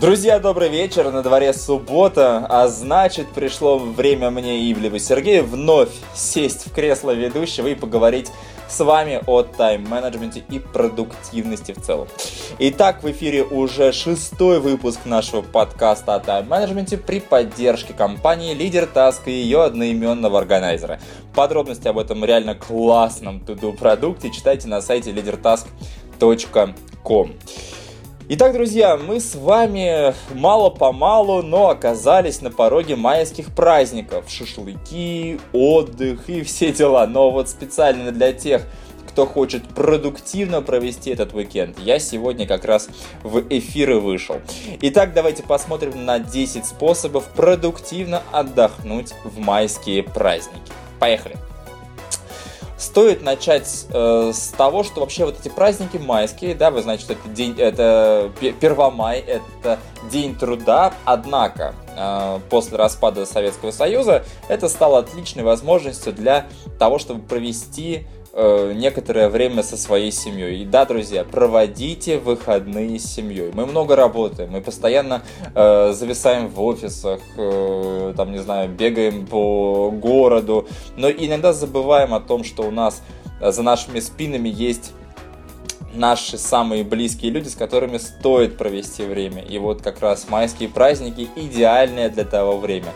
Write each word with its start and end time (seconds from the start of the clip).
Друзья, 0.00 0.40
добрый 0.40 0.68
вечер, 0.70 1.12
на 1.12 1.22
дворе 1.22 1.52
суббота, 1.52 2.44
а 2.48 2.66
значит 2.66 3.28
пришло 3.28 3.78
время 3.78 4.30
мне, 4.30 4.70
Ивлеву 4.72 4.98
Сергею, 4.98 5.44
вновь 5.44 5.90
сесть 6.14 6.66
в 6.66 6.72
кресло 6.74 7.12
ведущего 7.12 7.68
и 7.68 7.76
поговорить 7.76 8.32
с 8.68 8.82
вами 8.82 9.22
о 9.26 9.42
тайм-менеджменте 9.42 10.42
и 10.50 10.58
продуктивности 10.58 11.70
в 11.72 11.80
целом. 11.80 12.08
Итак, 12.58 13.04
в 13.04 13.10
эфире 13.12 13.44
уже 13.44 13.92
шестой 13.92 14.58
выпуск 14.58 14.98
нашего 15.04 15.42
подкаста 15.42 16.16
о 16.16 16.20
тайм-менеджменте 16.20 16.98
при 16.98 17.20
поддержке 17.20 17.92
компании 17.92 18.52
Лидер 18.52 18.88
Task 18.92 19.20
и 19.26 19.30
ее 19.30 19.62
одноименного 19.62 20.38
органайзера. 20.38 20.98
Подробности 21.36 21.86
об 21.86 21.98
этом 21.98 22.24
реально 22.24 22.56
классном 22.56 23.38
туду 23.38 23.72
продукте 23.72 24.32
читайте 24.32 24.66
на 24.66 24.80
сайте 24.80 25.12
leadertask.com. 25.12 26.74
Итак, 28.26 28.54
друзья, 28.54 28.96
мы 28.96 29.20
с 29.20 29.34
вами 29.34 30.14
мало-помалу, 30.34 31.42
но 31.42 31.68
оказались 31.68 32.40
на 32.40 32.50
пороге 32.50 32.96
майских 32.96 33.54
праздников. 33.54 34.30
Шашлыки, 34.30 35.38
отдых 35.52 36.30
и 36.30 36.42
все 36.42 36.72
дела. 36.72 37.06
Но 37.06 37.30
вот 37.30 37.50
специально 37.50 38.12
для 38.12 38.32
тех, 38.32 38.62
кто 39.06 39.26
хочет 39.26 39.68
продуктивно 39.68 40.62
провести 40.62 41.10
этот 41.10 41.34
уикенд, 41.34 41.78
я 41.80 41.98
сегодня 41.98 42.46
как 42.46 42.64
раз 42.64 42.88
в 43.22 43.42
эфиры 43.50 44.00
вышел. 44.00 44.36
Итак, 44.80 45.12
давайте 45.12 45.42
посмотрим 45.42 46.06
на 46.06 46.18
10 46.18 46.64
способов 46.64 47.26
продуктивно 47.36 48.22
отдохнуть 48.32 49.12
в 49.24 49.38
майские 49.38 50.02
праздники. 50.02 50.72
Поехали! 50.98 51.36
Стоит 52.76 53.22
начать 53.22 53.86
э, 53.90 54.32
с 54.34 54.48
того, 54.48 54.82
что 54.82 55.00
вообще 55.00 55.24
вот 55.24 55.38
эти 55.38 55.48
праздники 55.48 55.96
майские, 55.96 56.56
да, 56.56 56.72
вы 56.72 56.82
знаете, 56.82 57.04
что 57.04 57.12
это 57.12 57.28
день, 57.28 57.54
это 57.56 58.32
1 58.40 58.92
май, 58.92 59.20
это 59.20 59.78
день 60.10 60.34
труда, 60.34 60.92
однако 61.04 61.74
э, 61.96 62.40
после 62.50 62.76
распада 62.76 63.26
Советского 63.26 63.70
Союза 63.70 64.24
это 64.48 64.68
стало 64.68 64.98
отличной 64.98 65.44
возможностью 65.44 66.12
для 66.12 66.46
того, 66.78 66.98
чтобы 66.98 67.22
провести 67.22 68.06
э, 68.34 68.72
некоторое 68.74 69.28
время 69.28 69.62
со 69.62 69.76
своей 69.76 70.10
семьей. 70.10 70.62
И 70.62 70.64
да, 70.64 70.84
друзья, 70.84 71.24
проводите 71.24 72.18
выходные 72.18 72.98
с 72.98 73.04
семьей. 73.04 73.52
Мы 73.52 73.66
много 73.66 73.96
работаем, 73.96 74.50
мы 74.50 74.60
постоянно 74.60 75.22
э, 75.54 75.92
зависаем 75.92 76.48
в 76.48 76.60
офисах, 76.62 77.20
э, 77.38 78.14
там, 78.16 78.32
не 78.32 78.38
знаю, 78.38 78.68
бегаем 78.68 79.26
по 79.26 79.90
городу, 79.90 80.68
но 80.96 81.10
иногда 81.10 81.52
забываем 81.52 82.12
о 82.14 82.20
том, 82.20 82.44
что 82.44 82.64
у 82.64 82.70
нас 82.70 83.02
э, 83.40 83.52
за 83.52 83.62
нашими 83.62 84.00
спинами 84.00 84.48
есть 84.48 84.92
наши 85.94 86.38
самые 86.38 86.82
близкие 86.82 87.30
люди, 87.30 87.48
с 87.48 87.54
которыми 87.54 87.98
стоит 87.98 88.58
провести 88.58 89.04
время. 89.04 89.42
И 89.42 89.58
вот 89.58 89.80
как 89.80 90.00
раз 90.00 90.28
майские 90.28 90.68
праздники 90.68 91.28
идеальное 91.36 92.10
для 92.10 92.24
того 92.24 92.58
время. 92.58 92.88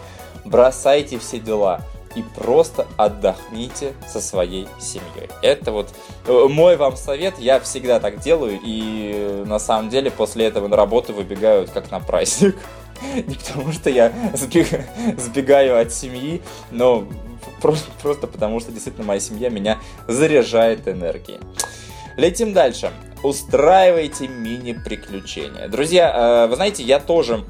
Бросайте 0.44 1.18
все 1.18 1.38
дела, 1.38 1.80
и 2.14 2.22
просто 2.22 2.86
отдохните 2.96 3.94
со 4.06 4.20
своей 4.20 4.66
семьей. 4.80 5.28
Это 5.42 5.72
вот 5.72 5.88
э, 6.26 6.46
мой 6.48 6.76
вам 6.76 6.96
совет, 6.96 7.38
я 7.38 7.60
всегда 7.60 8.00
так 8.00 8.20
делаю, 8.20 8.58
и 8.62 9.12
э, 9.14 9.44
на 9.46 9.58
самом 9.58 9.88
деле 9.88 10.10
после 10.10 10.46
этого 10.46 10.68
на 10.68 10.76
работу 10.76 11.12
выбегаю 11.12 11.66
как 11.72 11.90
на 11.90 12.00
праздник. 12.00 12.56
Не 13.14 13.34
потому 13.34 13.72
что 13.72 13.90
я 13.90 14.12
сбегаю 15.16 15.80
от 15.80 15.92
семьи, 15.92 16.42
но 16.70 17.06
просто, 17.60 17.90
просто 18.02 18.26
потому 18.26 18.60
что 18.60 18.72
действительно 18.72 19.06
моя 19.06 19.20
семья 19.20 19.50
меня 19.50 19.78
заряжает 20.06 20.88
энергией. 20.88 21.40
Летим 22.16 22.52
дальше. 22.52 22.90
Устраивайте 23.22 24.28
мини-приключения. 24.28 25.68
Друзья, 25.68 26.44
э, 26.44 26.46
вы 26.48 26.56
знаете, 26.56 26.82
я 26.82 26.98
тоже 26.98 27.44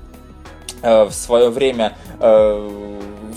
в 0.80 1.10
свое 1.10 1.50
время 1.50 1.96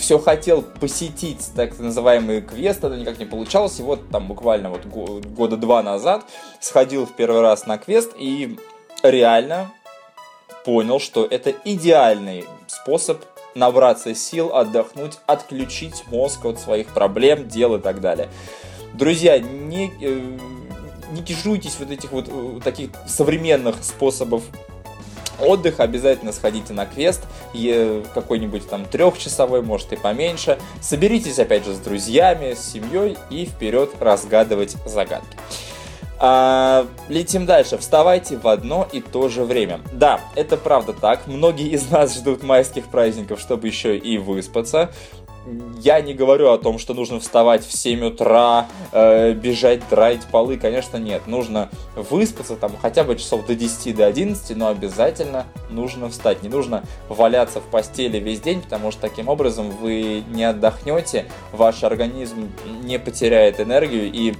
все 0.02 0.18
хотел 0.18 0.64
посетить 0.64 1.52
так 1.56 1.78
называемые 1.78 2.42
квесты, 2.42 2.90
но 2.90 2.96
никак 2.96 3.20
не 3.20 3.26
получалось. 3.26 3.80
И 3.80 3.84
вот 3.84 4.10
там 4.10 4.28
буквально 4.28 4.72
вот 4.72 4.86
года 4.86 5.58
два 5.58 5.84
назад 5.84 6.26
сходил 6.60 7.06
в 7.06 7.16
первый 7.16 7.42
раз 7.42 7.68
на 7.68 7.78
квест 7.78 8.12
и 8.18 8.58
реально 9.04 9.72
понял, 10.66 11.00
что 11.00 11.26
это 11.26 11.54
идеальный 11.64 12.46
способ 12.68 13.24
набраться 13.54 14.16
сил, 14.16 14.56
отдохнуть, 14.56 15.20
отключить 15.28 16.04
мозг 16.08 16.46
от 16.46 16.60
своих 16.60 16.88
проблем, 16.88 17.48
дел 17.48 17.76
и 17.76 17.80
так 17.80 18.02
далее. 18.02 18.30
Друзья, 18.94 19.38
не, 19.38 19.92
э, 20.02 20.38
не 21.12 21.24
кишуйтесь 21.24 21.76
вот 21.80 21.92
этих 21.92 22.12
вот 22.12 22.28
э, 22.28 22.60
таких 22.64 22.90
современных 23.08 23.84
способов 23.84 24.44
отдых, 25.42 25.80
обязательно 25.80 26.32
сходите 26.32 26.74
на 26.74 26.86
квест, 26.86 27.22
какой-нибудь 28.14 28.70
там 28.70 28.86
трехчасовой, 28.86 29.62
может 29.62 29.94
и 29.94 29.96
поменьше. 29.96 30.58
Соберитесь 30.82 31.40
опять 31.40 31.66
же 31.66 31.74
с 31.74 31.80
друзьями, 31.80 32.54
с 32.54 32.72
семьей 32.72 33.18
и 33.30 33.46
вперед 33.46 33.92
разгадывать 34.00 34.76
загадки. 34.86 35.38
А, 36.24 36.86
летим 37.10 37.48
дальше. 37.48 37.80
Вставайте 37.80 38.38
в 38.38 38.48
одно 38.48 38.88
и 38.92 39.02
то 39.02 39.28
же 39.28 39.44
время. 39.44 39.80
Да, 39.92 40.22
это 40.36 40.56
правда 40.56 40.94
так. 40.94 41.26
Многие 41.26 41.70
из 41.70 41.90
нас 41.90 42.16
ждут 42.16 42.44
майских 42.44 42.86
праздников, 42.90 43.40
чтобы 43.40 43.66
еще 43.68 43.98
и 43.98 44.20
выспаться 44.20 44.92
я 45.80 46.02
не 46.02 46.14
говорю 46.14 46.52
о 46.52 46.58
том, 46.58 46.78
что 46.78 46.94
нужно 46.94 47.20
вставать 47.20 47.66
в 47.66 47.72
7 47.72 48.06
утра, 48.06 48.68
э, 48.92 49.34
бежать, 49.34 49.82
драить 49.90 50.26
полы, 50.26 50.58
конечно, 50.58 50.98
нет. 50.98 51.26
Нужно 51.26 51.70
выспаться 51.96 52.56
там 52.56 52.72
хотя 52.80 53.04
бы 53.04 53.16
часов 53.16 53.46
до 53.46 53.56
10, 53.56 53.96
до 53.96 54.06
11, 54.06 54.56
но 54.56 54.68
обязательно 54.68 55.46
нужно 55.70 56.10
встать. 56.10 56.44
Не 56.44 56.50
нужно 56.50 56.84
валяться 57.10 57.60
в 57.60 57.64
постели 57.64 58.20
весь 58.20 58.42
день, 58.42 58.62
потому 58.62 58.92
что 58.92 59.02
таким 59.02 59.30
образом 59.30 59.72
вы 59.72 60.24
не 60.30 60.44
отдохнете, 60.44 61.26
ваш 61.52 61.84
организм 61.84 62.52
не 62.84 63.00
потеряет 63.00 63.60
энергию 63.60 64.12
и 64.12 64.34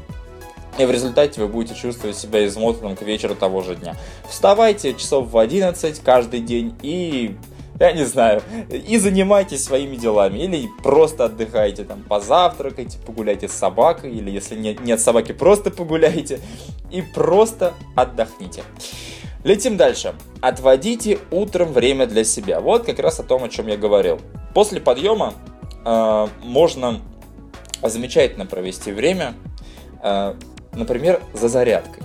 и 0.78 0.86
в 0.86 0.92
результате 0.92 1.42
вы 1.42 1.50
будете 1.50 1.76
чувствовать 1.76 2.18
себя 2.18 2.46
измотанным 2.48 2.96
к 2.96 3.02
вечеру 3.02 3.36
того 3.36 3.62
же 3.62 3.76
дня. 3.76 3.96
Вставайте 4.30 4.94
часов 4.94 5.30
в 5.30 5.38
11 5.38 6.00
каждый 6.00 6.40
день 6.40 6.74
и 6.82 7.36
я 7.82 7.94
не 7.94 8.06
знаю, 8.06 8.44
и 8.70 8.98
занимайтесь 9.00 9.64
своими 9.64 9.96
делами, 9.96 10.38
или 10.38 10.70
просто 10.84 11.26
отдыхайте, 11.26 11.84
там, 11.84 12.04
позавтракайте, 12.04 13.00
погуляйте 13.04 13.48
с 13.48 13.54
собакой, 13.54 14.12
или 14.12 14.30
если 14.30 14.56
нет, 14.56 14.82
нет 14.82 15.02
собаки, 15.02 15.32
просто 15.32 15.72
погуляйте, 15.72 16.40
и 16.92 17.02
просто 17.02 17.74
отдохните. 17.96 18.64
Летим 19.44 19.78
дальше. 19.78 20.14
Отводите 20.42 21.18
утром 21.32 21.74
время 21.74 22.06
для 22.06 22.24
себя. 22.24 22.60
Вот 22.60 22.86
как 22.86 23.00
раз 23.00 23.20
о 23.20 23.24
том, 23.24 23.44
о 23.44 23.50
чем 23.50 23.66
я 23.66 23.78
говорил. 23.78 24.20
После 24.54 24.80
подъема 24.80 25.34
э, 25.84 26.28
можно 26.44 27.02
замечательно 27.82 28.46
провести 28.46 28.92
время, 28.92 29.34
э, 30.04 30.36
например, 30.74 31.20
за 31.34 31.48
зарядкой. 31.48 32.04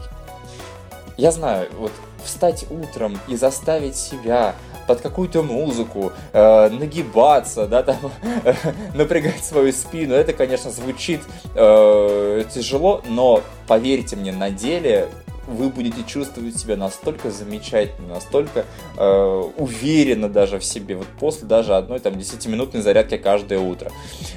Я 1.19 1.31
знаю, 1.33 1.69
вот 1.79 1.93
встать 2.25 2.65
утром 2.71 3.19
и 3.29 3.37
заставить 3.37 3.97
себя 3.97 4.55
под 4.87 5.01
какую-то 5.01 5.43
музыку, 5.43 6.13
э, 6.33 6.69
нагибаться, 6.69 7.67
да, 7.67 7.83
там, 7.83 7.97
напрягать 8.95 9.45
свою 9.45 9.73
спину. 9.73 10.15
Это, 10.15 10.33
конечно, 10.33 10.71
звучит 10.71 11.21
э, 11.55 12.45
тяжело, 12.53 13.03
но 13.09 13.43
поверьте 13.67 14.17
мне, 14.17 14.33
на 14.33 14.51
деле 14.51 15.09
вы 15.47 15.69
будете 15.69 16.05
чувствовать 16.05 16.57
себя 16.59 16.77
настолько 16.77 17.31
замечательно, 17.31 18.09
настолько 18.09 18.65
э, 18.97 19.51
уверенно 19.57 20.29
даже 20.29 20.59
в 20.59 20.65
себе, 20.65 20.97
вот 20.97 21.07
после 21.21 21.47
даже 21.47 21.75
одной 21.75 22.01
там 22.01 22.15
10-минутной 22.15 22.83
зарядки 22.83 23.17
каждое 23.17 23.59
утро. 23.59 23.91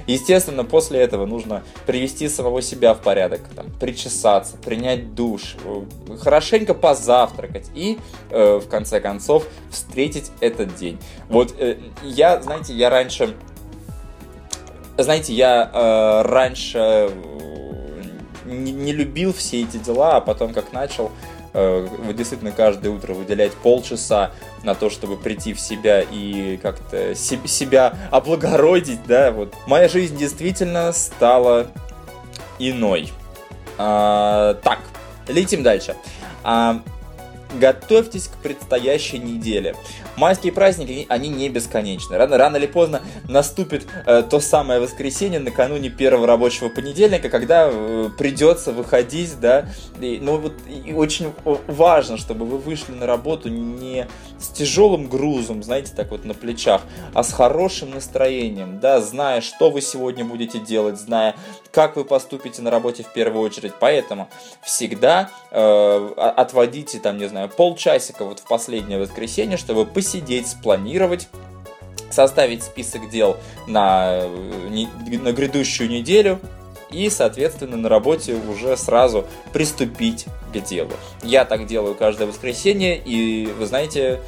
Естественно, 0.08 0.64
после 0.64 1.00
этого 1.00 1.26
нужно 1.26 1.64
привести 1.86 2.28
самого 2.28 2.62
себя 2.62 2.94
в 2.94 3.02
порядок, 3.02 3.42
там, 3.56 3.68
причесаться, 3.80 4.58
принять 4.58 5.16
душ, 5.16 5.56
э, 5.64 6.18
хорошенько 6.20 6.74
позавтракать 6.74 7.70
и, 7.76 7.98
э, 8.30 8.60
в 8.64 8.68
конце 8.70 9.02
концов, 9.02 9.48
встретить 9.72 10.32
этот 10.40 10.76
день. 10.76 11.00
Вот 11.30 11.56
э, 11.60 11.78
я, 12.04 12.42
знаете, 12.42 12.74
я 12.74 12.90
раньше, 12.90 13.36
знаете, 14.98 15.34
я 15.34 15.70
э, 15.74 16.22
раньше 16.24 17.12
не, 18.50 18.72
не 18.72 18.92
любил 18.92 19.34
все 19.34 19.62
эти 19.62 19.78
дела, 19.78 20.18
а 20.18 20.22
потом 20.22 20.54
как 20.54 20.74
начал 20.74 21.12
э, 21.54 21.88
действительно 22.14 22.52
каждое 22.52 22.90
утро 22.90 23.14
выделять 23.14 23.54
полчаса 23.54 24.32
на 24.64 24.76
то, 24.76 24.90
чтобы 24.90 25.18
прийти 25.18 25.54
в 25.54 25.60
себя 25.60 26.02
и 26.02 26.58
как-то 26.62 27.16
се- 27.16 27.40
себя 27.46 27.94
облагородить, 28.12 29.06
да, 29.06 29.32
вот. 29.32 29.54
Моя 29.68 29.88
жизнь 29.88 30.18
действительно 30.18 30.92
стала 30.94 31.68
иной. 32.60 33.12
А, 33.78 34.56
так, 34.56 34.80
летим 35.28 35.64
дальше. 35.64 35.96
А, 36.44 36.82
готовьтесь 37.54 38.28
к 38.28 38.34
предстоящей 38.42 39.20
неделе. 39.20 39.76
Майские 40.20 40.52
праздники, 40.52 41.06
они 41.08 41.30
не 41.30 41.48
бесконечны. 41.48 42.18
Рано, 42.18 42.38
рано 42.38 42.58
или 42.58 42.68
поздно 42.68 43.02
наступит 43.30 43.88
э, 44.06 44.22
то 44.30 44.42
самое 44.42 44.82
воскресенье 44.82 45.40
накануне 45.40 45.90
первого 45.90 46.28
рабочего 46.28 46.68
понедельника, 46.68 47.30
когда 47.30 47.70
э, 47.72 48.10
придется 48.18 48.74
выходить, 48.74 49.40
да. 49.40 49.70
И, 50.02 50.20
ну 50.22 50.38
вот 50.38 50.54
и 50.68 50.92
очень 50.92 51.32
важно, 51.68 52.18
чтобы 52.18 52.46
вы 52.46 52.58
вышли 52.58 52.92
на 52.92 53.06
работу 53.06 53.48
не 53.48 54.08
с 54.38 54.50
тяжелым 54.50 55.08
грузом, 55.08 55.64
знаете, 55.64 55.94
так 55.96 56.12
вот 56.12 56.26
на 56.26 56.34
плечах, 56.34 56.82
а 57.14 57.24
с 57.24 57.32
хорошим 57.32 57.92
настроением, 57.92 58.80
да, 58.82 59.00
зная, 59.00 59.40
что 59.40 59.70
вы 59.70 59.82
сегодня 59.82 60.26
будете 60.26 60.60
делать, 60.60 61.00
зная, 61.00 61.36
как 61.72 61.96
вы 61.96 62.04
поступите 62.04 62.62
на 62.62 62.72
работе 62.72 63.04
в 63.04 63.14
первую 63.14 63.44
очередь. 63.44 63.74
Поэтому 63.80 64.30
всегда 64.62 65.30
э, 65.52 66.14
отводите 66.18 67.00
там, 67.00 67.18
не 67.18 67.30
знаю, 67.30 67.50
полчасика 67.50 68.26
вот 68.26 68.40
в 68.40 68.48
последнее 68.48 69.00
воскресенье, 69.00 69.58
чтобы 69.58 69.86
посидеть, 70.10 70.48
спланировать 70.48 71.28
составить 72.10 72.64
список 72.64 73.08
дел 73.12 73.38
на, 73.68 74.22
э, 74.24 75.18
на 75.20 75.32
грядущую 75.32 75.88
неделю, 75.90 76.40
и, 76.90 77.08
соответственно, 77.12 77.78
на 77.78 77.88
работе 77.88 78.34
уже 78.34 78.76
сразу 78.78 79.28
приступить 79.54 80.26
к 80.52 80.60
делу. 80.60 80.90
Я 81.22 81.46
так 81.46 81.68
делаю 81.68 81.94
каждое 81.94 82.28
воскресенье, 82.28 82.98
и, 82.98 83.46
вы 83.46 83.68
знаете, 83.68 84.20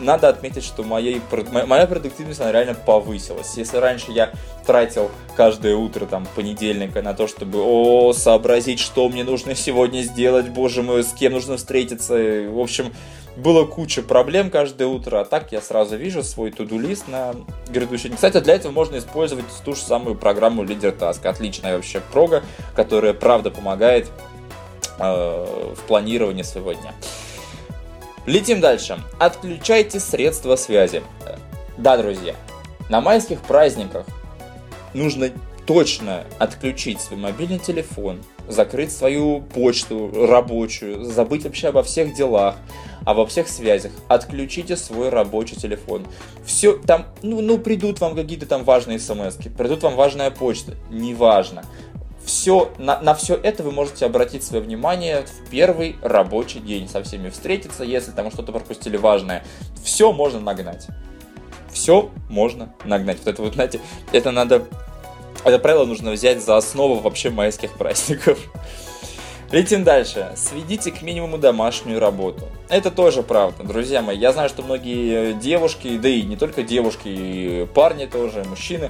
надо 0.00 0.28
отметить, 0.28 0.64
что 0.64 0.82
моей, 0.82 1.20
моя 1.52 1.86
продуктивность 1.86 2.40
она 2.40 2.50
реально 2.50 2.74
повысилась. 2.74 3.56
Если 3.56 3.76
раньше 3.76 4.10
я 4.10 4.32
тратил 4.66 5.10
каждое 5.36 5.76
утро 5.76 6.06
там 6.06 6.26
понедельника 6.34 7.02
на 7.02 7.14
то, 7.14 7.28
чтобы 7.28 7.60
о, 7.62 8.12
сообразить, 8.12 8.80
что 8.80 9.08
мне 9.08 9.22
нужно 9.22 9.54
сегодня 9.54 10.02
сделать, 10.02 10.48
боже 10.48 10.82
мой, 10.82 11.04
с 11.04 11.12
кем 11.12 11.32
нужно 11.32 11.56
встретиться. 11.56 12.14
В 12.48 12.58
общем, 12.58 12.92
было 13.36 13.64
куча 13.64 14.02
проблем 14.02 14.50
каждое 14.50 14.86
утро, 14.86 15.20
а 15.20 15.24
так 15.24 15.52
я 15.52 15.60
сразу 15.60 15.96
вижу 15.96 16.22
свой 16.22 16.50
туду-лист 16.50 17.08
на 17.08 17.34
грядущий 17.68 18.08
день. 18.08 18.16
Кстати, 18.16 18.40
для 18.40 18.54
этого 18.54 18.72
можно 18.72 18.98
использовать 18.98 19.46
ту 19.64 19.74
же 19.74 19.80
самую 19.80 20.16
программу 20.16 20.64
Leader 20.64 20.96
Task. 20.96 21.26
Отличная 21.26 21.76
вообще 21.76 22.00
прога, 22.00 22.42
которая 22.74 23.14
правда 23.14 23.50
помогает 23.50 24.08
э, 24.98 25.72
в 25.76 25.80
планировании 25.86 26.42
своего 26.42 26.72
дня. 26.72 26.92
Летим 28.26 28.60
дальше. 28.60 28.98
Отключайте 29.18 29.98
средства 29.98 30.56
связи. 30.56 31.02
Да, 31.76 31.96
друзья, 31.96 32.34
на 32.88 33.00
майских 33.00 33.40
праздниках 33.40 34.06
нужно 34.94 35.30
точно 35.66 36.24
отключить 36.38 37.00
свой 37.00 37.18
мобильный 37.18 37.58
телефон, 37.58 38.22
закрыть 38.48 38.92
свою 38.92 39.40
почту 39.40 40.10
рабочую, 40.28 41.04
забыть 41.04 41.44
вообще 41.44 41.68
обо 41.68 41.82
всех 41.82 42.14
делах, 42.14 42.56
обо 43.04 43.26
всех 43.26 43.48
связях. 43.48 43.92
Отключите 44.08 44.76
свой 44.76 45.08
рабочий 45.08 45.56
телефон. 45.56 46.06
Все 46.44 46.74
там, 46.74 47.06
ну, 47.22 47.40
ну 47.40 47.58
придут 47.58 48.00
вам 48.00 48.14
какие-то 48.14 48.46
там 48.46 48.64
важные 48.64 48.98
смс, 48.98 49.36
придут 49.56 49.82
вам 49.82 49.96
важная 49.96 50.30
почта, 50.30 50.74
неважно. 50.90 51.64
Все, 52.24 52.70
на, 52.78 53.00
на 53.00 53.14
все 53.14 53.34
это 53.34 53.64
вы 53.64 53.72
можете 53.72 54.06
обратить 54.06 54.44
свое 54.44 54.62
внимание 54.62 55.24
в 55.24 55.50
первый 55.50 55.96
рабочий 56.02 56.60
день, 56.60 56.88
со 56.88 57.02
всеми 57.02 57.30
встретиться, 57.30 57.82
если 57.82 58.12
там 58.12 58.30
что-то 58.30 58.52
пропустили 58.52 58.96
важное. 58.96 59.44
Все 59.82 60.12
можно 60.12 60.38
нагнать. 60.38 60.86
Все 61.72 62.10
можно 62.28 62.72
нагнать. 62.84 63.18
Вот 63.18 63.26
это 63.26 63.42
вот, 63.42 63.54
знаете, 63.54 63.80
это 64.12 64.30
надо 64.30 64.66
это 65.44 65.58
правило 65.58 65.84
нужно 65.84 66.12
взять 66.12 66.42
за 66.42 66.56
основу 66.56 67.00
вообще 67.00 67.30
майских 67.30 67.72
праздников. 67.72 68.38
Летим 69.52 69.84
дальше. 69.84 70.30
Сведите 70.34 70.90
к 70.90 71.02
минимуму 71.02 71.36
домашнюю 71.36 72.00
работу. 72.00 72.48
Это 72.70 72.90
тоже 72.90 73.22
правда, 73.22 73.64
друзья 73.64 74.00
мои. 74.00 74.16
Я 74.16 74.32
знаю, 74.32 74.48
что 74.48 74.62
многие 74.62 75.34
девушки, 75.34 75.98
да 75.98 76.08
и 76.08 76.22
не 76.22 76.36
только 76.36 76.62
девушки, 76.62 77.08
и 77.08 77.66
парни 77.74 78.06
тоже, 78.06 78.44
мужчины, 78.48 78.88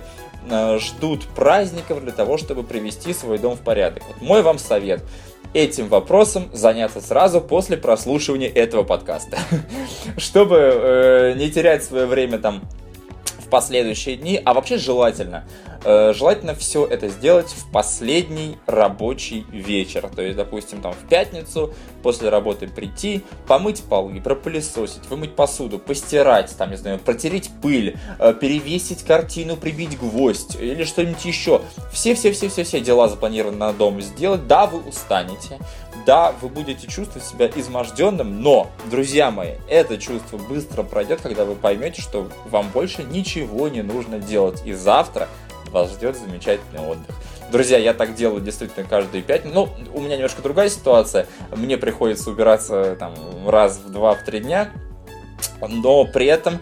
э, 0.48 0.78
ждут 0.78 1.26
праздников 1.26 2.00
для 2.04 2.12
того, 2.12 2.38
чтобы 2.38 2.62
привести 2.62 3.12
свой 3.12 3.38
дом 3.38 3.56
в 3.56 3.60
порядок. 3.60 4.04
Вот 4.06 4.22
мой 4.22 4.42
вам 4.42 4.60
совет. 4.60 5.02
Этим 5.52 5.88
вопросом 5.88 6.48
заняться 6.52 7.00
сразу 7.00 7.40
после 7.40 7.76
прослушивания 7.76 8.48
этого 8.48 8.84
подкаста. 8.84 9.38
Чтобы 10.16 10.58
э, 10.58 11.34
не 11.36 11.50
терять 11.50 11.82
свое 11.82 12.06
время 12.06 12.38
там 12.38 12.62
последующие 13.52 14.16
дни, 14.16 14.40
а 14.42 14.54
вообще 14.54 14.78
желательно 14.78 15.44
Э, 15.84 16.12
желательно 16.14 16.54
все 16.54 16.86
это 16.86 17.08
сделать 17.08 17.50
в 17.50 17.70
последний 17.72 18.56
рабочий 18.66 19.44
вечер. 19.50 20.08
То 20.14 20.22
есть, 20.22 20.36
допустим, 20.36 20.80
там 20.80 20.92
в 20.92 21.08
пятницу 21.08 21.74
после 22.02 22.28
работы 22.28 22.68
прийти, 22.68 23.22
помыть 23.48 23.82
полы, 23.82 24.20
пропылесосить, 24.20 25.06
вымыть 25.08 25.34
посуду, 25.34 25.78
постирать, 25.78 26.54
там, 26.56 26.70
не 26.70 26.76
знаю, 26.76 26.98
протереть 26.98 27.50
пыль, 27.60 27.96
э, 28.18 28.34
перевесить 28.34 29.02
картину, 29.02 29.56
прибить 29.56 29.98
гвоздь 29.98 30.56
или 30.60 30.84
что-нибудь 30.84 31.24
еще. 31.24 31.62
Все-все-все-все-все 31.92 32.80
дела 32.80 33.08
запланированы 33.08 33.56
на 33.56 33.72
дом 33.72 34.00
сделать. 34.00 34.46
Да, 34.46 34.66
вы 34.66 34.80
устанете, 34.88 35.58
да, 36.06 36.32
вы 36.40 36.48
будете 36.48 36.86
чувствовать 36.86 37.26
себя 37.26 37.48
изможденным, 37.54 38.42
но, 38.42 38.70
друзья 38.90 39.30
мои, 39.30 39.54
это 39.68 39.98
чувство 39.98 40.38
быстро 40.38 40.82
пройдет, 40.82 41.20
когда 41.20 41.44
вы 41.44 41.54
поймете, 41.54 42.02
что 42.02 42.28
вам 42.46 42.68
больше 42.70 43.04
ничего 43.04 43.68
не 43.68 43.82
нужно 43.82 44.18
делать. 44.18 44.62
И 44.64 44.72
завтра 44.72 45.28
вас 45.70 45.92
ждет 45.92 46.16
замечательный 46.16 46.80
отдых. 46.80 47.16
Друзья, 47.50 47.78
я 47.78 47.92
так 47.92 48.14
делаю 48.14 48.40
действительно 48.40 48.86
каждые 48.86 49.22
пять. 49.22 49.44
Ну, 49.44 49.68
у 49.92 50.00
меня 50.00 50.16
немножко 50.16 50.40
другая 50.40 50.70
ситуация. 50.70 51.26
Мне 51.54 51.76
приходится 51.76 52.30
убираться 52.30 52.96
там 52.98 53.14
раз 53.46 53.78
в 53.78 53.90
два, 53.92 54.14
в 54.14 54.24
три 54.24 54.40
дня. 54.40 54.70
Но 55.60 56.06
при 56.06 56.26
этом 56.26 56.58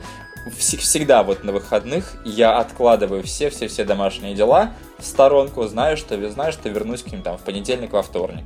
всегда 0.58 1.22
вот 1.22 1.44
на 1.44 1.52
выходных 1.52 2.16
я 2.24 2.58
откладываю 2.58 3.22
все-все-все 3.22 3.84
домашние 3.84 4.34
дела 4.34 4.72
в 4.98 5.04
сторонку, 5.04 5.66
знаю, 5.66 5.96
что 5.96 6.30
знаю, 6.30 6.52
что 6.52 6.68
вернусь 6.68 7.02
к 7.02 7.12
ним 7.12 7.22
там 7.22 7.38
в 7.38 7.42
понедельник, 7.42 7.92
во 7.92 8.02
вторник. 8.02 8.44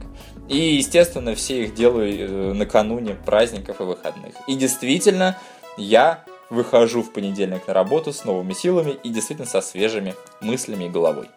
И, 0.49 0.76
естественно, 0.76 1.35
все 1.35 1.64
их 1.64 1.75
делаю 1.75 2.12
э, 2.12 2.52
накануне 2.52 3.14
праздников 3.14 3.81
и 3.81 3.85
выходных. 3.85 4.35
И 4.46 4.55
действительно, 4.55 5.38
я 5.76 6.25
выхожу 6.50 7.02
в 7.02 7.12
понедельник 7.12 7.67
на 7.67 7.75
работу 7.75 8.12
с 8.12 8.25
новыми 8.25 8.52
силами 8.52 8.96
и 9.02 9.08
действительно 9.08 9.49
со 9.49 9.61
свежими 9.61 10.14
мыслями 10.41 10.85
и 10.85 10.88
головой. 10.88 11.29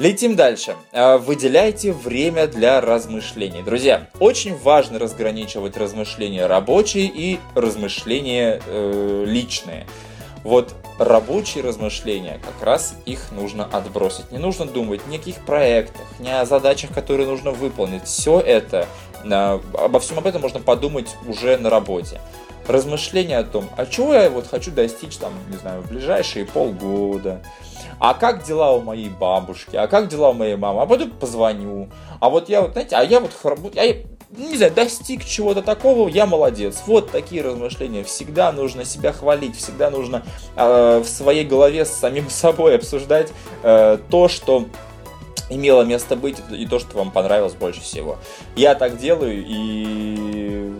Летим 0.00 0.34
дальше. 0.34 0.76
А, 0.92 1.18
выделяйте 1.18 1.92
время 1.92 2.46
для 2.46 2.80
размышлений. 2.80 3.62
Друзья, 3.62 4.08
очень 4.18 4.56
важно 4.56 4.98
разграничивать 4.98 5.76
размышления 5.76 6.46
рабочие 6.46 7.04
и 7.04 7.38
размышления 7.54 8.62
э, 8.66 9.24
личные. 9.26 9.86
Вот 10.44 10.74
рабочие 10.98 11.62
размышления, 11.62 12.40
как 12.44 12.64
раз 12.64 12.94
их 13.04 13.30
нужно 13.32 13.64
отбросить. 13.64 14.32
Не 14.32 14.38
нужно 14.38 14.66
думать 14.66 15.06
ни 15.06 15.16
о 15.16 15.18
каких 15.18 15.36
проектах, 15.44 16.06
ни 16.18 16.28
о 16.28 16.44
задачах, 16.44 16.92
которые 16.92 17.26
нужно 17.26 17.50
выполнить. 17.50 18.04
Все 18.04 18.40
это, 18.40 18.86
э, 19.24 19.60
обо 19.74 20.00
всем 20.00 20.18
об 20.18 20.26
этом 20.26 20.42
можно 20.42 20.60
подумать 20.60 21.16
уже 21.26 21.56
на 21.58 21.68
работе. 21.68 22.20
Размышления 22.66 23.38
о 23.38 23.44
том, 23.44 23.68
а 23.76 23.84
чего 23.84 24.14
я 24.14 24.30
вот 24.30 24.46
хочу 24.46 24.70
достичь 24.70 25.16
там, 25.16 25.32
не 25.50 25.56
знаю, 25.56 25.82
в 25.82 25.88
ближайшие 25.88 26.44
полгода, 26.44 27.42
а 27.98 28.14
как 28.14 28.44
дела 28.44 28.72
у 28.72 28.80
моей 28.80 29.08
бабушки, 29.08 29.76
а 29.76 29.88
как 29.88 30.08
дела 30.08 30.30
у 30.30 30.34
моей 30.34 30.56
мамы, 30.56 30.82
а 30.82 30.86
потом 30.86 31.10
позвоню, 31.10 31.88
а 32.20 32.30
вот 32.30 32.48
я 32.48 32.62
вот, 32.62 32.72
знаете, 32.72 32.96
а 32.96 33.02
я 33.02 33.20
вот, 33.20 33.32
я, 33.74 33.96
не 34.36 34.56
знаю, 34.56 34.72
достиг 34.72 35.24
чего-то 35.24 35.62
такого, 35.62 36.08
я 36.08 36.26
молодец. 36.26 36.82
Вот 36.86 37.10
такие 37.10 37.42
размышления. 37.42 38.04
Всегда 38.04 38.52
нужно 38.52 38.84
себя 38.84 39.12
хвалить, 39.12 39.56
всегда 39.56 39.90
нужно 39.90 40.24
э, 40.56 41.02
в 41.04 41.08
своей 41.08 41.44
голове 41.44 41.84
с 41.84 41.90
самим 41.90 42.30
собой 42.30 42.76
обсуждать 42.76 43.32
э, 43.62 43.98
то, 44.10 44.28
что 44.28 44.66
имело 45.48 45.82
место 45.82 46.14
быть 46.14 46.36
и 46.50 46.66
то, 46.66 46.78
что 46.78 46.96
вам 46.96 47.10
понравилось 47.10 47.54
больше 47.54 47.80
всего. 47.80 48.18
Я 48.54 48.74
так 48.74 48.98
делаю, 48.98 49.44
и 49.44 50.72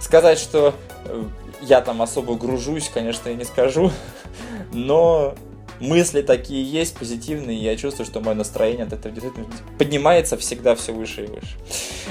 Сказать, 0.00 0.38
что 0.38 0.74
э, 1.06 1.24
я 1.62 1.80
там 1.80 2.00
особо 2.02 2.34
гружусь, 2.34 2.90
конечно, 2.92 3.28
я 3.28 3.34
не 3.34 3.44
скажу, 3.44 3.90
но 4.72 5.34
мысли 5.80 6.22
такие 6.22 6.62
есть, 6.62 6.96
позитивные, 6.96 7.58
и 7.58 7.62
я 7.62 7.76
чувствую, 7.76 8.06
что 8.06 8.20
мое 8.20 8.34
настроение 8.34 8.86
от 8.86 8.92
этого 8.92 9.14
действительно 9.14 9.46
поднимается 9.78 10.36
всегда 10.36 10.74
все 10.74 10.92
выше 10.92 11.24
и 11.24 11.26
выше. 11.26 11.56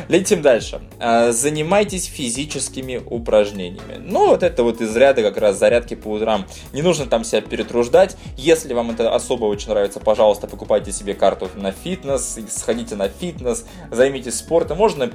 Летим 0.07 0.41
дальше. 0.41 0.81
А, 0.99 1.31
занимайтесь 1.31 2.05
физическими 2.05 2.97
упражнениями. 2.97 3.97
Ну, 3.99 4.27
вот 4.27 4.43
это 4.43 4.63
вот 4.63 4.81
из 4.81 4.95
ряда 4.95 5.21
как 5.21 5.37
раз 5.37 5.57
зарядки 5.57 5.95
по 5.95 6.09
утрам. 6.09 6.45
Не 6.73 6.81
нужно 6.81 7.05
там 7.05 7.23
себя 7.23 7.41
перетруждать. 7.41 8.17
Если 8.37 8.73
вам 8.73 8.91
это 8.91 9.13
особо 9.13 9.45
очень 9.45 9.69
нравится, 9.69 9.99
пожалуйста, 9.99 10.47
покупайте 10.47 10.91
себе 10.91 11.13
карту 11.13 11.49
на 11.55 11.71
фитнес, 11.71 12.39
сходите 12.49 12.95
на 12.95 13.09
фитнес, 13.09 13.65
займитесь 13.91 14.35
спортом. 14.35 14.77
Можно 14.77 15.11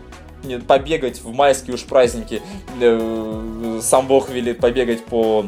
побегать 0.66 1.20
в 1.20 1.32
майские 1.32 1.74
уж 1.74 1.84
праздники. 1.84 2.42
Э, 2.80 3.80
сам 3.82 4.06
Бог 4.06 4.30
велит 4.30 4.58
побегать 4.58 5.04
по 5.04 5.46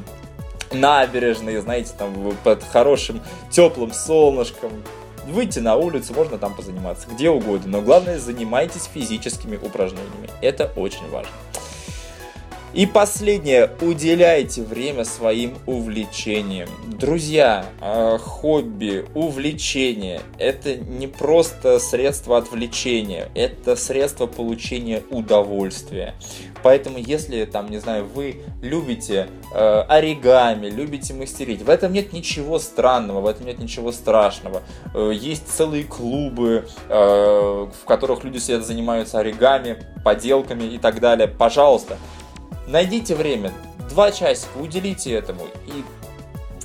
набережной, 0.75 1.59
знаете, 1.61 1.93
там 1.97 2.37
под 2.45 2.63
хорошим 2.65 3.21
теплым 3.51 3.93
солнышком. 3.93 4.73
Выйти 5.27 5.59
на 5.59 5.77
улицу, 5.77 6.13
можно 6.13 6.37
там 6.37 6.55
позаниматься, 6.55 7.09
где 7.09 7.31
угодно. 7.31 7.79
Но 7.79 7.81
главное, 7.81 8.19
занимайтесь 8.19 8.91
физическими 8.93 9.57
упражнениями. 9.57 10.29
Это 10.43 10.71
очень 10.77 11.09
важно. 11.11 11.33
И 12.75 12.87
последнее, 12.87 13.71
уделяйте 13.81 14.63
время 14.63 15.05
своим 15.05 15.59
увлечениям. 15.65 16.69
Друзья, 16.89 17.67
э, 17.81 18.19
хобби, 18.19 19.07
увлечение– 19.15 20.23
это 20.39 20.75
не 20.75 21.07
просто 21.07 21.79
средство 21.79 22.37
отвлечения, 22.37 23.29
это 23.37 23.77
средство 23.77 24.27
получения 24.27 25.05
удовольствия. 25.11 26.15
Поэтому, 26.65 26.99
если, 26.99 27.45
там, 27.45 27.71
не 27.71 27.79
знаю, 27.79 28.07
вы 28.13 28.39
любите 28.61 29.29
э, 29.53 29.81
оригами, 29.83 30.67
любите 30.67 31.15
мастерить, 31.15 31.63
в 31.63 31.71
этом 31.71 31.93
нет 31.93 32.13
ничего 32.13 32.59
странного, 32.59 33.21
в 33.21 33.27
этом 33.29 33.47
нет 33.47 33.61
ничего 33.61 33.93
страшного. 33.93 34.63
Э, 34.95 35.13
есть 35.15 35.47
целые 35.47 35.85
клубы, 35.85 36.67
э, 36.89 36.93
в 36.93 37.85
которых 37.87 38.25
люди 38.25 38.39
сидят, 38.39 38.67
занимаются 38.67 39.21
оригами, 39.21 39.77
поделками 40.03 40.65
и 40.65 40.79
так 40.79 40.99
далее. 40.99 41.29
Пожалуйста, 41.29 41.99
найдите 42.67 43.15
время, 43.15 43.53
два 43.89 44.13
часика, 44.13 44.57
уделите 44.59 45.13
этому 45.13 45.45
и 45.67 45.85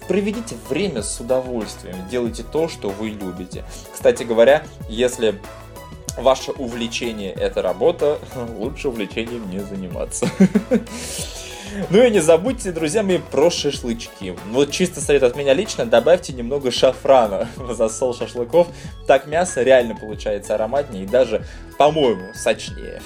проведите 0.08 0.56
время 0.70 1.04
с 1.04 1.20
удовольствием, 1.20 1.96
делайте 2.10 2.44
то, 2.44 2.68
что 2.68 2.90
вы 2.90 3.10
любите. 3.10 3.64
Кстати 3.94 4.24
говоря, 4.24 4.64
если 4.90 5.40
ваше 6.18 6.52
увлечение 6.52 7.32
это 7.32 7.62
работа, 7.62 8.20
лучше 8.58 8.90
увлечением 8.90 9.50
не 9.50 9.60
заниматься. 9.60 10.28
Ну 11.90 12.04
и 12.04 12.10
не 12.10 12.20
забудьте, 12.20 12.72
друзья 12.72 13.04
мои, 13.04 13.18
про 13.18 13.50
шашлычки. 13.50 14.36
Вот 14.52 14.72
чисто 14.72 15.02
совет 15.02 15.24
от 15.24 15.36
меня 15.36 15.54
лично, 15.54 15.86
добавьте 15.86 16.34
немного 16.34 16.72
шафрана 16.72 17.48
в 17.56 17.74
засол 17.74 18.14
шашлыков. 18.14 18.68
Так 19.08 19.28
мясо 19.28 19.62
реально 19.62 19.96
получается 19.96 20.56
ароматнее 20.56 21.04
и 21.04 21.08
даже, 21.08 21.46
по-моему, 21.78 22.34
сочнее. 22.34 23.02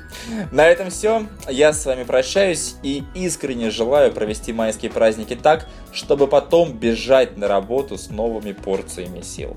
На 0.52 0.66
этом 0.66 0.90
все. 0.90 1.26
Я 1.48 1.72
с 1.72 1.84
вами 1.86 2.04
прощаюсь 2.04 2.76
и 2.82 3.04
искренне 3.14 3.70
желаю 3.70 4.12
провести 4.12 4.52
майские 4.52 4.90
праздники 4.90 5.34
так, 5.34 5.68
чтобы 5.92 6.26
потом 6.26 6.72
бежать 6.72 7.36
на 7.36 7.48
работу 7.48 7.98
с 7.98 8.10
новыми 8.10 8.52
порциями 8.52 9.20
сил. 9.22 9.56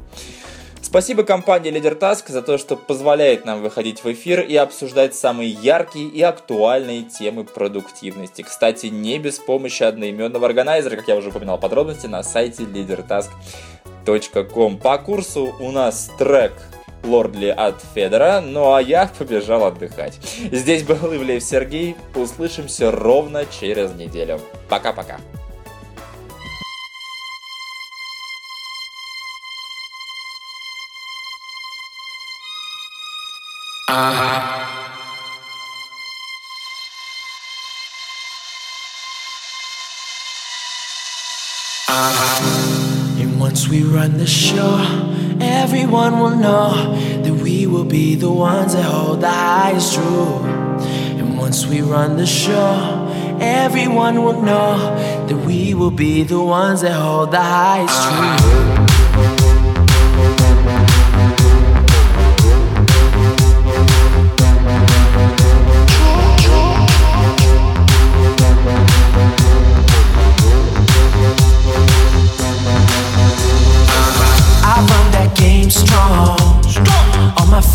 Спасибо 0.92 1.24
компании 1.24 1.72
Leader 1.72 1.98
Task 1.98 2.26
за 2.28 2.42
то, 2.42 2.58
что 2.58 2.76
позволяет 2.76 3.46
нам 3.46 3.62
выходить 3.62 4.04
в 4.04 4.12
эфир 4.12 4.42
и 4.42 4.58
обсуждать 4.58 5.16
самые 5.16 5.50
яркие 5.50 6.10
и 6.10 6.22
актуальные 6.22 7.04
темы 7.04 7.46
продуктивности. 7.46 8.42
Кстати, 8.42 8.88
не 8.88 9.18
без 9.18 9.40
помощи 9.40 9.84
одноименного 9.84 10.48
органайзера, 10.48 10.98
как 10.98 11.08
я 11.08 11.16
уже 11.16 11.30
упоминал 11.30 11.58
подробности, 11.58 12.08
на 12.08 12.24
сайте 12.24 12.64
leadertask.com. 12.64 14.80
По 14.80 14.98
курсу 14.98 15.56
у 15.62 15.72
нас 15.72 16.12
трек 16.20 16.52
Лордли 17.06 17.48
от 17.48 17.82
Федора, 17.96 18.44
ну 18.46 18.74
а 18.74 18.82
я 18.82 19.10
побежал 19.18 19.64
отдыхать. 19.64 20.20
Здесь 20.52 20.84
был 20.84 20.98
Ивлеев 20.98 21.42
Сергей, 21.42 21.96
услышимся 22.16 22.92
ровно 22.92 23.46
через 23.46 23.96
неделю. 23.96 24.42
Пока-пока. 24.68 25.22
Once 43.38 43.68
we 43.68 43.84
run 43.84 44.18
the 44.18 44.26
show, 44.26 44.78
everyone 45.42 46.20
will 46.20 46.38
know 46.38 46.96
that 47.22 47.34
we 47.34 47.68
will 47.68 47.84
be 47.84 48.16
the 48.16 48.32
ones 48.32 48.74
that 48.76 48.84
hold 48.84 49.20
the 49.20 49.30
highest 49.30 49.96
truth. 49.96 50.46
And 51.20 51.38
once 51.38 51.66
we 51.66 51.82
run 51.82 52.16
the 52.16 52.26
show, 52.26 53.10
everyone 53.42 54.24
will 54.24 54.42
know 54.42 54.78
that 55.28 55.36
we 55.46 55.74
will 55.74 55.92
be 55.92 56.24
the 56.24 56.42
ones 56.42 56.80
that 56.82 56.94
hold 56.94 57.32
the 57.32 57.42
highest 57.42 58.81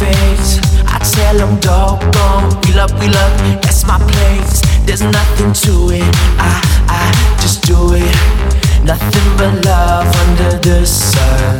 uh-huh. 0.02 0.12
truth. 0.12 1.14
tell 1.14 1.36
them 1.38 1.60
go, 1.60 1.98
go, 2.12 2.26
wheel 2.64 2.80
up, 2.80 2.92
wheel 3.00 3.16
up, 3.16 3.62
that's 3.62 3.86
my 3.86 3.98
place. 3.98 4.60
There's 4.84 5.02
nothing 5.02 5.52
to 5.64 5.90
it, 5.94 6.14
I, 6.38 6.60
I 6.88 7.36
just 7.40 7.62
do 7.64 7.94
it. 7.94 8.16
Nothing 8.84 9.28
but 9.36 9.64
love 9.64 10.06
under 10.28 10.58
the 10.58 10.86
sun. 10.86 11.58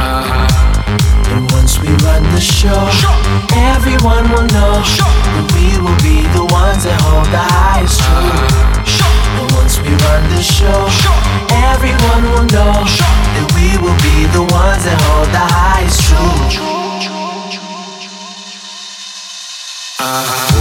Uh-huh. 0.00 0.62
And 1.32 1.50
once 1.52 1.78
we 1.80 1.88
run 2.04 2.22
the 2.32 2.40
show, 2.40 2.80
everyone 3.52 4.24
will 4.32 4.48
know 4.56 4.80
that 4.80 5.46
we 5.52 5.76
will 5.80 5.96
be 6.00 6.24
the 6.32 6.44
ones 6.48 6.84
that 6.84 6.96
hold 7.04 7.28
the 7.28 7.44
highest 7.44 8.00
truth. 8.00 8.72
And 9.36 9.48
once 9.52 9.76
we 9.80 9.92
run 9.92 10.22
the 10.32 10.40
show, 10.40 10.88
everyone 11.72 12.22
will 12.32 12.48
know 12.52 12.72
that 12.88 13.46
we 13.56 13.76
will 13.80 13.96
be 14.00 14.24
the 14.32 14.44
ones 14.52 14.84
that 14.84 15.00
hold 15.08 15.28
the 15.28 15.44
highest 15.44 16.00
truth. 16.08 16.81
Ah. 20.04 20.51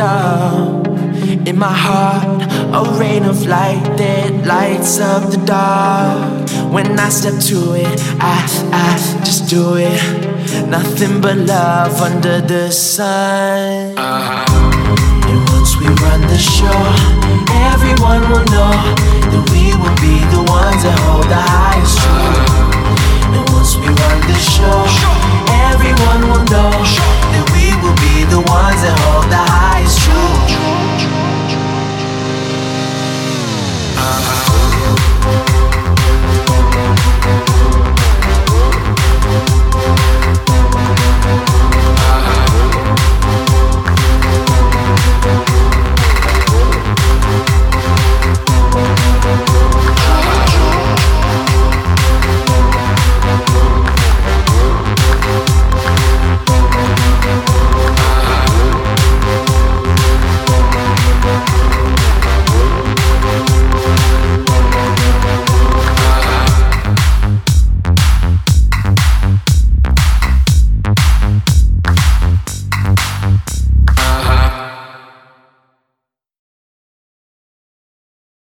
In 0.00 1.58
my 1.58 1.72
heart, 1.72 2.42
a 2.72 2.98
rain 2.98 3.24
of 3.24 3.46
light 3.46 3.82
that 3.98 4.46
lights 4.46 4.98
up 4.98 5.30
the 5.30 5.36
dark. 5.44 6.48
When 6.72 6.98
I 6.98 7.10
step 7.10 7.38
to 7.50 7.74
it, 7.74 8.00
I, 8.18 8.36
I 8.72 9.24
just 9.24 9.50
do 9.50 9.76
it. 9.76 10.00
Nothing 10.68 11.20
but 11.20 11.36
love 11.36 12.00
under 12.00 12.40
the 12.40 12.70
sun. 12.70 13.98
Uh-huh. 13.98 15.28
And 15.28 15.40
once 15.50 15.76
we 15.76 15.86
run 15.86 16.22
the 16.22 16.38
show, 16.38 16.80
everyone 17.68 18.22
will 18.30 18.46
know 18.56 18.76
that 19.32 19.44
we 19.52 19.76
will 19.80 19.96
be 20.00 20.16
the 20.32 20.42
ones 20.48 20.82
that 20.82 20.98
hold 21.04 21.28
the 21.28 21.42
highest 21.54 21.98
truth. 22.00 23.36
And 23.36 23.44
once 23.52 23.76
we 23.76 23.99